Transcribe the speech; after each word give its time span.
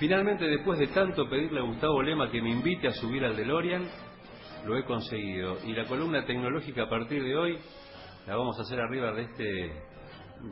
Finalmente, 0.00 0.46
después 0.46 0.78
de 0.78 0.86
tanto 0.88 1.28
pedirle 1.28 1.60
a 1.60 1.62
Gustavo 1.62 2.02
Lema 2.02 2.30
que 2.30 2.40
me 2.40 2.48
invite 2.50 2.88
a 2.88 2.92
subir 2.92 3.22
al 3.22 3.36
DeLorean, 3.36 3.84
lo 4.66 4.78
he 4.78 4.84
conseguido. 4.84 5.58
Y 5.66 5.74
la 5.74 5.84
columna 5.84 6.24
tecnológica 6.24 6.84
a 6.84 6.88
partir 6.88 7.22
de 7.22 7.36
hoy 7.36 7.58
la 8.26 8.34
vamos 8.34 8.58
a 8.58 8.62
hacer 8.62 8.80
arriba 8.80 9.12
de 9.12 9.22
este 9.24 9.72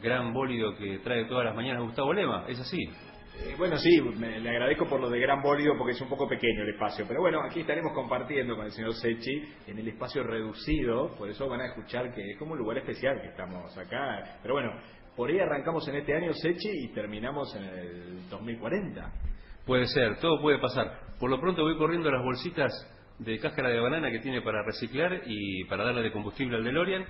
gran 0.03 0.35
bólido 0.35 0.77
que 0.77 0.99
trae 0.99 1.25
todas 1.25 1.47
las 1.47 1.55
mañanas 1.57 1.83
Gustavo 1.83 2.13
Lema. 2.13 2.45
¿Es 2.47 2.61
así? 2.61 2.77
Eh, 3.41 3.55
bueno, 3.57 3.79
sí, 3.79 4.03
me- 4.19 4.39
le 4.39 4.51
agradezco 4.51 4.87
por 4.87 5.01
lo 5.01 5.09
de 5.09 5.19
gran 5.19 5.41
bólido 5.41 5.73
porque 5.79 5.93
es 5.93 6.01
un 6.03 6.11
poco 6.11 6.29
pequeño 6.29 6.63
el 6.65 6.69
espacio. 6.75 7.07
Pero 7.09 7.21
bueno, 7.21 7.41
aquí 7.43 7.61
estaremos 7.61 7.95
compartiendo 7.95 8.55
con 8.55 8.67
el 8.67 8.73
señor 8.73 8.93
Sechi 8.97 9.43
en 9.67 9.79
el 9.79 9.89
espacio 9.89 10.25
reducido. 10.25 11.15
Por 11.17 11.31
eso 11.31 11.49
van 11.49 11.63
a 11.63 11.67
escuchar 11.69 12.13
que 12.15 12.33
es 12.33 12.39
como 12.39 12.53
un 12.53 12.59
lugar 12.59 12.77
especial 12.79 13.19
que 13.23 13.29
estamos 13.29 13.77
acá. 13.79 14.41
Pero 14.43 14.53
bueno, 14.53 14.73
por 15.17 15.31
ahí 15.31 15.39
arrancamos 15.41 15.89
en 15.89 15.97
este 15.97 16.15
año 16.15 16.35
Sechi 16.35 16.69
y 16.85 16.89
terminamos 16.93 17.55
en 17.57 17.65
el 17.65 18.29
2040. 18.29 19.11
Puede 19.69 19.87
ser, 19.89 20.17
todo 20.19 20.41
puede 20.41 20.59
pasar. 20.59 20.99
Por 21.21 21.29
lo 21.29 21.39
pronto 21.39 21.63
voy 21.63 21.77
corriendo 21.77 22.11
las 22.11 22.25
bolsitas 22.25 22.73
de 23.19 23.39
cáscara 23.39 23.69
de 23.69 23.79
banana 23.79 24.11
que 24.11 24.21
tiene 24.21 24.41
para 24.41 24.63
reciclar 24.63 25.21
y 25.27 25.65
para 25.65 25.85
darle 25.85 26.05
de 26.05 26.11
combustible 26.11 26.57
al 26.57 26.65
DeLorean 26.65 27.05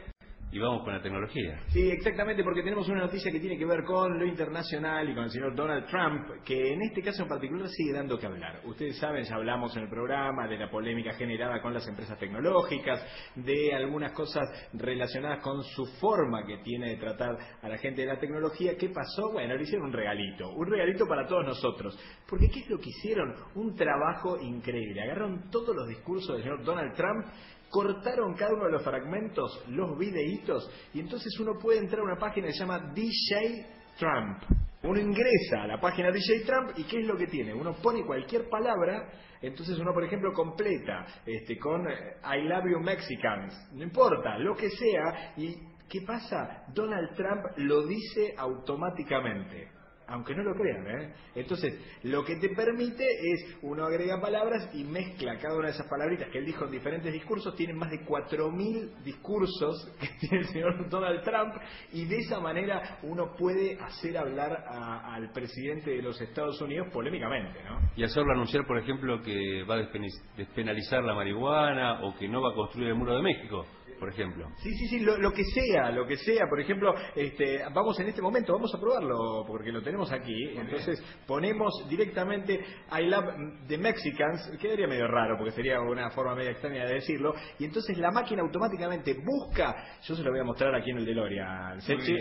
y 0.50 0.58
vamos 0.58 0.82
con 0.82 0.94
la 0.94 1.02
tecnología. 1.02 1.60
Sí, 1.68 1.90
exactamente, 1.90 2.42
porque 2.42 2.62
tenemos 2.62 2.88
una 2.88 3.02
noticia 3.02 3.30
que 3.30 3.40
tiene 3.40 3.58
que 3.58 3.66
ver 3.66 3.84
con 3.84 4.18
lo 4.18 4.24
internacional 4.24 5.08
y 5.10 5.14
con 5.14 5.24
el 5.24 5.30
señor 5.30 5.54
Donald 5.54 5.86
Trump, 5.86 6.42
que 6.44 6.72
en 6.72 6.82
este 6.82 7.02
caso 7.02 7.22
en 7.22 7.28
particular 7.28 7.68
sigue 7.68 7.92
dando 7.92 8.18
que 8.18 8.26
hablar. 8.26 8.62
Ustedes 8.64 8.98
saben, 8.98 9.24
ya 9.24 9.34
hablamos 9.34 9.76
en 9.76 9.82
el 9.82 9.88
programa 9.90 10.48
de 10.48 10.56
la 10.56 10.70
polémica 10.70 11.12
generada 11.12 11.60
con 11.60 11.74
las 11.74 11.86
empresas 11.86 12.18
tecnológicas, 12.18 13.04
de 13.36 13.74
algunas 13.74 14.12
cosas 14.12 14.48
relacionadas 14.72 15.42
con 15.42 15.62
su 15.62 15.84
forma 16.00 16.46
que 16.46 16.58
tiene 16.58 16.90
de 16.90 16.96
tratar 16.96 17.36
a 17.62 17.68
la 17.68 17.76
gente 17.78 18.02
de 18.02 18.08
la 18.08 18.18
tecnología. 18.18 18.77
¿Qué 18.78 18.88
pasó? 18.88 19.33
Bueno, 19.33 19.55
le 19.55 19.62
hicieron 19.62 19.88
un 19.88 19.92
regalito, 19.92 20.50
un 20.50 20.66
regalito 20.66 21.06
para 21.06 21.27
todos 21.27 21.44
nosotros. 21.44 21.98
Porque 22.27 22.48
¿qué 22.48 22.60
es 22.60 22.70
lo 22.70 22.78
que 22.78 22.88
hicieron? 22.88 23.34
Un 23.55 23.74
trabajo 23.74 24.38
increíble. 24.40 25.02
Agarraron 25.02 25.50
todos 25.50 25.77
los 25.77 25.88
discursos 25.88 26.36
del 26.36 26.42
señor 26.42 26.64
Donald 26.64 26.94
Trump 26.94 27.27
cortaron 27.70 28.34
cada 28.34 28.55
uno 28.55 28.66
de 28.66 28.72
los 28.72 28.83
fragmentos, 28.83 29.64
los 29.69 29.98
videitos, 29.98 30.70
y 30.94 31.00
entonces 31.00 31.38
uno 31.41 31.58
puede 31.61 31.78
entrar 31.78 32.00
a 32.00 32.05
una 32.05 32.16
página 32.16 32.47
que 32.47 32.52
se 32.55 32.61
llama 32.61 32.92
DJ 32.94 33.66
Trump. 33.98 34.42
Uno 34.83 35.00
ingresa 35.00 35.62
a 35.62 35.66
la 35.66 35.80
página 35.80 36.11
DJ 36.11 36.44
Trump 36.46 36.70
y 36.77 36.84
¿qué 36.84 37.00
es 37.00 37.06
lo 37.06 37.16
que 37.16 37.27
tiene? 37.27 37.52
Uno 37.52 37.74
pone 37.83 38.05
cualquier 38.06 38.48
palabra, 38.48 39.11
entonces 39.42 39.78
uno, 39.78 39.92
por 39.92 40.05
ejemplo, 40.05 40.33
completa 40.33 41.05
este, 41.27 41.58
con 41.58 41.89
eh, 41.91 42.16
I 42.24 42.42
love 42.48 42.64
you 42.70 42.80
Mexicans, 42.80 43.70
no 43.72 43.83
importa, 43.83 44.39
lo 44.39 44.55
que 44.55 44.70
sea, 44.70 45.34
y 45.36 45.56
¿qué 45.89 46.02
pasa? 46.06 46.64
Donald 46.72 47.14
Trump 47.16 47.44
lo 47.56 47.86
dice 47.86 48.34
automáticamente. 48.36 49.77
Aunque 50.09 50.34
no 50.34 50.42
lo 50.42 50.55
crean, 50.55 50.87
¿eh? 50.87 51.14
Entonces, 51.34 51.78
lo 52.05 52.25
que 52.25 52.37
te 52.37 52.48
permite 52.51 53.05
es, 53.05 53.59
uno 53.61 53.84
agrega 53.84 54.20
palabras 54.20 54.70
y 54.75 54.83
mezcla 54.83 55.37
cada 55.39 55.56
una 55.56 55.67
de 55.67 55.75
esas 55.75 55.87
palabritas 55.87 56.28
que 56.31 56.39
él 56.39 56.47
dijo 56.47 56.64
en 56.64 56.70
diferentes 56.70 57.12
discursos, 57.12 57.55
tienen 57.55 57.77
más 57.77 57.91
de 57.91 58.01
4.000 58.06 59.03
discursos 59.03 59.95
que 60.01 60.09
tiene 60.19 60.39
el 60.39 60.47
señor 60.47 60.89
Donald 60.89 61.23
Trump, 61.23 61.55
y 61.92 62.06
de 62.06 62.17
esa 62.19 62.41
manera 62.41 62.98
uno 63.03 63.34
puede 63.36 63.79
hacer 63.81 64.17
hablar 64.17 64.64
al 64.67 65.31
presidente 65.33 65.91
de 65.91 66.03
los 66.03 66.19
Estados 66.20 66.61
Unidos 66.62 66.89
polémicamente, 66.91 67.62
¿no? 67.64 67.79
Y 67.95 68.03
hacerlo 68.03 68.33
anunciar, 68.33 68.67
por 68.67 68.79
ejemplo, 68.79 69.20
que 69.20 69.62
va 69.64 69.75
a 69.75 69.89
despenalizar 70.36 71.05
la 71.05 71.14
marihuana 71.14 72.01
o 72.03 72.14
que 72.17 72.29
no 72.29 72.41
va 72.41 72.53
a 72.53 72.55
construir 72.55 72.89
el 72.89 72.95
muro 72.95 73.14
de 73.14 73.23
México, 73.23 73.67
por 73.98 74.08
ejemplo. 74.08 74.48
Sí, 74.56 74.70
sí, 74.74 74.88
sí, 74.88 75.00
lo, 75.00 75.16
lo 75.18 75.32
que 75.32 75.44
sea, 75.44 75.91
lo 75.91 76.06
que 76.06 76.16
sea. 76.16 76.46
Por 76.48 76.60
ejemplo, 76.60 76.94
este, 77.14 77.62
vamos 77.72 77.98
en 78.00 78.08
este 78.08 78.22
momento, 78.22 78.52
vamos 78.52 78.74
a 78.74 78.80
probarlo 78.80 79.44
porque 79.46 79.72
lo 79.72 79.82
tenemos 79.82 80.10
aquí. 80.12 80.50
Entonces 80.56 81.02
ponemos 81.27 81.72
directamente 81.88 82.60
I 82.92 83.06
love 83.06 83.24
the 83.67 83.78
Mexicans, 83.78 84.50
quedaría 84.61 84.86
medio 84.86 85.06
raro 85.06 85.36
porque 85.36 85.52
sería 85.52 85.80
una 85.80 86.11
forma 86.11 86.34
media 86.34 86.52
extraña 86.52 86.86
de 86.86 86.95
decirlo. 86.95 87.34
Y 87.58 87.64
entonces 87.64 87.96
la 87.98 88.11
máquina 88.11 88.42
automáticamente 88.42 89.14
busca, 89.14 89.74
yo 90.02 90.14
se 90.14 90.23
lo 90.23 90.30
voy 90.30 90.40
a 90.40 90.44
mostrar 90.44 90.74
aquí 90.74 90.90
en 90.90 90.98
el 90.98 91.05
DeLorean. 91.05 91.80
Sechi. 91.80 92.17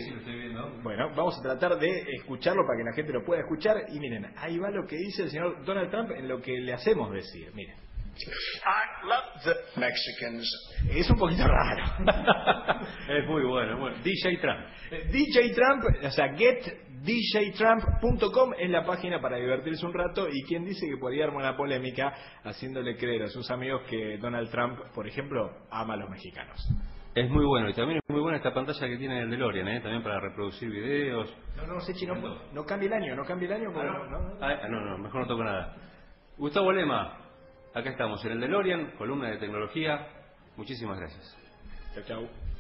Bueno, 0.84 1.09
vamos 1.16 1.38
a 1.40 1.41
tratar 1.41 1.78
de 1.79 2.03
escucharlo 2.18 2.63
para 2.66 2.78
que 2.78 2.84
la 2.84 2.94
gente 2.94 3.13
lo 3.13 3.23
pueda 3.23 3.41
escuchar. 3.41 3.78
Y 3.90 4.00
miren, 4.00 4.28
ahí 4.38 4.57
va 4.57 4.69
lo 4.69 4.85
que 4.85 4.97
dice 4.97 5.23
el 5.23 5.29
señor 5.29 5.63
Donald 5.66 5.90
Trump 5.90 6.12
en 6.12 6.28
lo 6.28 6.41
que 6.41 6.59
le 6.59 6.73
hacemos 6.73 7.12
decir. 7.12 7.52
Miren. 7.53 7.87
I 8.25 9.05
love 9.05 9.25
the 9.44 9.53
Mexicans. 9.79 10.50
Es 10.89 11.07
un 11.09 11.17
poquito 11.17 11.44
raro. 11.47 11.83
Es 13.09 13.25
muy 13.28 13.44
bueno, 13.45 13.78
bueno. 13.79 13.97
DJ 14.03 14.38
Trump. 14.38 14.59
DJ 15.11 15.53
Trump, 15.53 15.83
o 16.03 16.11
sea, 16.11 16.33
getdjtrump.com 16.35 18.53
es 18.57 18.69
la 18.69 18.85
página 18.85 19.19
para 19.22 19.38
divertirse 19.38 19.85
un 19.85 19.94
rato 19.94 20.28
y 20.31 20.44
quien 20.44 20.63
dice 20.66 20.88
que 20.88 20.97
podría 20.97 21.25
armar 21.25 21.44
una 21.44 21.55
polémica 21.57 22.13
haciéndole 22.44 22.95
creer 22.97 23.23
a 23.23 23.28
sus 23.28 23.50
amigos 23.51 23.81
que 23.89 24.17
Donald 24.17 24.49
Trump, 24.49 24.79
por 24.94 25.07
ejemplo, 25.07 25.51
ama 25.69 25.94
a 25.94 25.97
los 25.97 26.09
mexicanos. 26.09 26.57
Es 27.16 27.29
muy 27.31 27.45
bueno 27.45 27.69
y 27.69 27.73
también 27.73 27.97
es 27.97 28.03
muy 28.09 28.22
buena 28.22 28.38
esta 28.38 28.53
pantalla 28.53 28.88
que 28.88 28.97
tiene 28.97 29.22
el 29.22 29.29
DeLorean, 29.31 29.67
¿eh? 29.69 29.79
también 29.81 30.03
para 30.03 30.19
reproducir 30.19 30.69
videos. 30.69 31.34
No, 31.55 31.66
no, 31.66 31.79
Sechi, 31.81 32.05
no, 32.05 32.13
no 32.53 32.66
cambie 32.66 32.88
el 32.88 32.94
año, 32.94 33.16
no 33.16 33.25
cambie 33.25 33.47
el 33.47 33.53
año. 33.55 33.72
porque 33.73 33.88
no, 33.88 34.05
no, 34.05 34.19
no. 34.19 34.35
Ah, 34.39 34.67
no, 34.69 34.79
no, 34.81 34.97
mejor 34.99 35.22
no 35.22 35.28
toco 35.28 35.44
nada. 35.44 35.75
Gustavo 36.38 36.72
Lema, 36.72 37.17
acá 37.78 37.92
estamos 37.92 38.24
en 38.26 38.32
el 38.32 38.40
DeLorean, 38.42 38.92
columna 38.98 39.30
de 39.30 39.38
tecnología. 39.38 40.08
Muchísimas 40.56 41.00
gracias. 41.00 41.38
Chau, 41.94 42.04
chau. 42.04 42.56